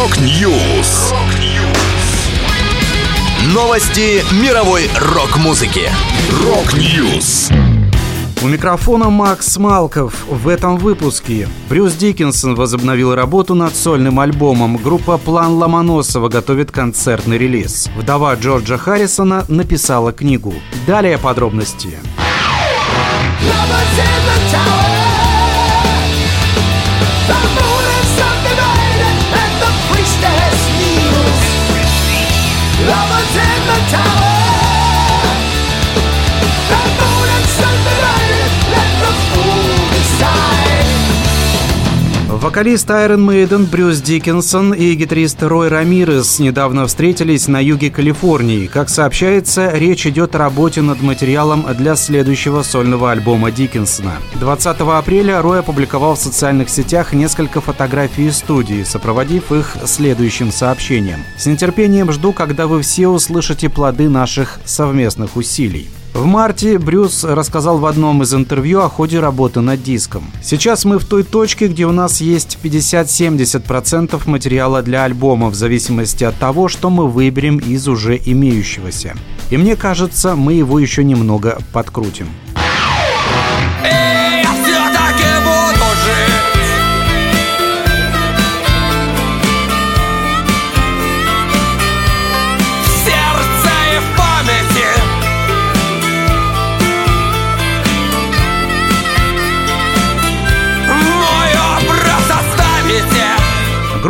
Rock 0.00 0.50
News. 0.50 1.12
Новости 3.52 4.24
мировой 4.42 4.88
рок-музыки. 4.98 5.90
Rock 6.42 6.90
News. 6.90 7.50
У 8.42 8.48
микрофона 8.48 9.10
Макс 9.10 9.58
Малков. 9.58 10.24
В 10.26 10.48
этом 10.48 10.78
выпуске 10.78 11.48
Брюс 11.68 11.92
Дикинсон 11.92 12.54
возобновил 12.54 13.14
работу 13.14 13.54
над 13.54 13.76
сольным 13.76 14.18
альбомом. 14.20 14.78
Группа 14.78 15.18
«План 15.18 15.58
Ломоносова» 15.58 16.30
готовит 16.30 16.70
концертный 16.70 17.36
релиз. 17.36 17.90
Вдова 17.94 18.34
Джорджа 18.36 18.78
Харрисона 18.78 19.44
написала 19.48 20.12
книгу. 20.12 20.54
Далее 20.86 21.18
подробности. 21.18 21.98
Lovers 23.42 23.98
in 23.98 24.24
the 24.24 24.50
tower 24.50 24.89
the 33.70 33.90
tower. 33.90 34.29
Вокалист 42.50 42.90
Iron 42.90 43.28
Maiden 43.28 43.70
Брюс 43.70 44.00
Диккенсон 44.00 44.74
и 44.74 44.94
гитарист 44.94 45.40
Рой 45.40 45.68
Рамирес 45.68 46.40
недавно 46.40 46.88
встретились 46.88 47.46
на 47.46 47.62
юге 47.62 47.92
Калифорнии. 47.92 48.66
Как 48.66 48.88
сообщается, 48.88 49.70
речь 49.70 50.04
идет 50.04 50.34
о 50.34 50.38
работе 50.38 50.82
над 50.82 51.00
материалом 51.00 51.64
для 51.78 51.94
следующего 51.94 52.62
сольного 52.64 53.12
альбома 53.12 53.52
Диккенсона. 53.52 54.14
20 54.40 54.80
апреля 54.80 55.40
Рой 55.42 55.60
опубликовал 55.60 56.16
в 56.16 56.18
социальных 56.18 56.70
сетях 56.70 57.12
несколько 57.12 57.60
фотографий 57.60 58.26
из 58.26 58.38
студии, 58.38 58.82
сопроводив 58.82 59.52
их 59.52 59.76
следующим 59.84 60.50
сообщением. 60.50 61.22
«С 61.38 61.46
нетерпением 61.46 62.10
жду, 62.10 62.32
когда 62.32 62.66
вы 62.66 62.82
все 62.82 63.06
услышите 63.06 63.68
плоды 63.68 64.08
наших 64.08 64.58
совместных 64.64 65.36
усилий». 65.36 65.88
В 66.12 66.26
марте 66.26 66.76
Брюс 66.78 67.22
рассказал 67.22 67.78
в 67.78 67.86
одном 67.86 68.22
из 68.22 68.34
интервью 68.34 68.80
о 68.80 68.88
ходе 68.88 69.20
работы 69.20 69.60
над 69.60 69.82
диском. 69.82 70.24
Сейчас 70.42 70.84
мы 70.84 70.98
в 70.98 71.04
той 71.04 71.22
точке, 71.22 71.68
где 71.68 71.86
у 71.86 71.92
нас 71.92 72.20
есть 72.20 72.58
50-70% 72.62 74.20
материала 74.28 74.82
для 74.82 75.04
альбома, 75.04 75.50
в 75.50 75.54
зависимости 75.54 76.24
от 76.24 76.36
того, 76.36 76.66
что 76.66 76.90
мы 76.90 77.08
выберем 77.08 77.58
из 77.58 77.86
уже 77.86 78.20
имеющегося. 78.22 79.14
И 79.50 79.56
мне 79.56 79.76
кажется, 79.76 80.34
мы 80.34 80.54
его 80.54 80.80
еще 80.80 81.04
немного 81.04 81.58
подкрутим. 81.72 82.26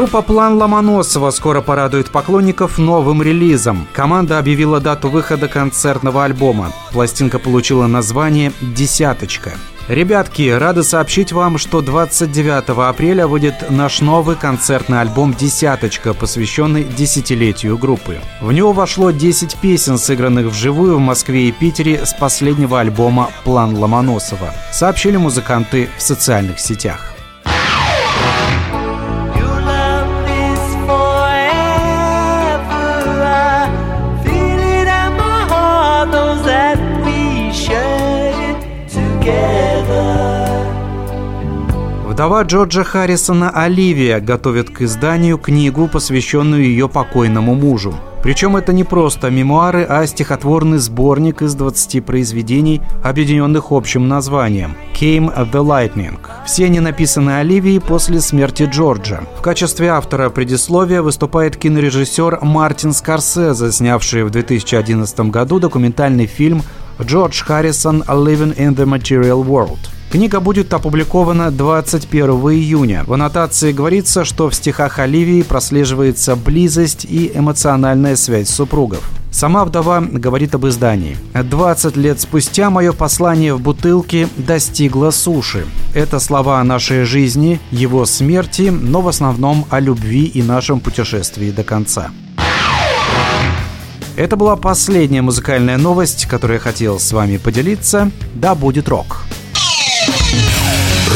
Группа 0.00 0.22
«План 0.22 0.56
Ломоносова» 0.56 1.30
скоро 1.30 1.60
порадует 1.60 2.08
поклонников 2.08 2.78
новым 2.78 3.22
релизом. 3.22 3.86
Команда 3.92 4.38
объявила 4.38 4.80
дату 4.80 5.10
выхода 5.10 5.46
концертного 5.46 6.24
альбома. 6.24 6.72
Пластинка 6.90 7.38
получила 7.38 7.86
название 7.86 8.50
«Десяточка». 8.62 9.52
Ребятки, 9.88 10.48
рады 10.48 10.84
сообщить 10.84 11.32
вам, 11.32 11.58
что 11.58 11.82
29 11.82 12.70
апреля 12.88 13.26
выйдет 13.26 13.66
наш 13.68 14.00
новый 14.00 14.36
концертный 14.36 15.02
альбом 15.02 15.34
«Десяточка», 15.34 16.14
посвященный 16.14 16.84
десятилетию 16.84 17.76
группы. 17.76 18.20
В 18.40 18.52
него 18.52 18.72
вошло 18.72 19.10
10 19.10 19.56
песен, 19.56 19.98
сыгранных 19.98 20.46
вживую 20.46 20.96
в 20.96 21.00
Москве 21.00 21.48
и 21.48 21.52
Питере 21.52 22.06
с 22.06 22.14
последнего 22.14 22.80
альбома 22.80 23.28
«План 23.44 23.76
Ломоносова», 23.76 24.54
сообщили 24.72 25.18
музыканты 25.18 25.90
в 25.98 26.00
социальных 26.00 26.58
сетях. 26.58 27.19
Вдова 42.20 42.42
Джорджа 42.42 42.84
Харрисона 42.84 43.48
Оливия 43.48 44.20
готовит 44.20 44.68
к 44.68 44.82
изданию 44.82 45.38
книгу, 45.38 45.88
посвященную 45.88 46.64
ее 46.64 46.86
покойному 46.86 47.54
мужу. 47.54 47.94
Причем 48.22 48.58
это 48.58 48.74
не 48.74 48.84
просто 48.84 49.30
мемуары, 49.30 49.86
а 49.88 50.06
стихотворный 50.06 50.76
сборник 50.76 51.40
из 51.40 51.54
20 51.54 52.04
произведений, 52.04 52.82
объединенных 53.02 53.72
общим 53.72 54.06
названием 54.06 54.76
«Came 54.92 55.34
the 55.50 55.64
Lightning». 55.64 56.18
Все 56.44 56.66
они 56.66 56.80
написаны 56.80 57.38
Оливией 57.38 57.80
после 57.80 58.20
смерти 58.20 58.68
Джорджа. 58.70 59.22
В 59.38 59.40
качестве 59.40 59.88
автора 59.88 60.28
предисловия 60.28 61.00
выступает 61.00 61.56
кинорежиссер 61.56 62.40
Мартин 62.42 62.92
Скорсезе, 62.92 63.72
снявший 63.72 64.24
в 64.24 64.30
2011 64.30 65.20
году 65.30 65.58
документальный 65.58 66.26
фильм 66.26 66.60
«Джордж 67.00 67.42
Харрисон 67.42 68.02
Living 68.02 68.54
in 68.58 68.76
the 68.76 68.84
Material 68.84 69.42
World». 69.42 69.89
Книга 70.10 70.40
будет 70.40 70.74
опубликована 70.74 71.52
21 71.52 72.30
июня. 72.30 73.04
В 73.06 73.12
аннотации 73.12 73.70
говорится, 73.70 74.24
что 74.24 74.50
в 74.50 74.54
стихах 74.56 74.98
Оливии 74.98 75.42
прослеживается 75.42 76.34
близость 76.34 77.04
и 77.04 77.30
эмоциональная 77.32 78.16
связь 78.16 78.48
супругов. 78.48 79.08
Сама 79.30 79.64
вдова 79.64 80.00
говорит 80.00 80.56
об 80.56 80.66
издании. 80.66 81.16
20 81.32 81.96
лет 81.96 82.20
спустя 82.20 82.70
мое 82.70 82.90
послание 82.90 83.54
в 83.54 83.60
бутылке 83.60 84.28
достигло 84.36 85.12
суши. 85.12 85.64
Это 85.94 86.18
слова 86.18 86.58
о 86.58 86.64
нашей 86.64 87.04
жизни, 87.04 87.60
его 87.70 88.04
смерти, 88.04 88.62
но 88.62 89.02
в 89.02 89.06
основном 89.08 89.64
о 89.70 89.78
любви 89.78 90.24
и 90.24 90.42
нашем 90.42 90.80
путешествии 90.80 91.52
до 91.52 91.62
конца. 91.62 92.10
Это 94.16 94.34
была 94.34 94.56
последняя 94.56 95.22
музыкальная 95.22 95.78
новость, 95.78 96.26
которую 96.26 96.56
я 96.56 96.60
хотел 96.60 96.98
с 96.98 97.12
вами 97.12 97.36
поделиться. 97.36 98.10
Да 98.34 98.56
будет 98.56 98.88
рок! 98.88 99.29